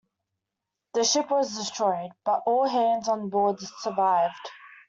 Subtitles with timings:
[0.95, 4.49] The ship was destroyed, but all hands on board survived.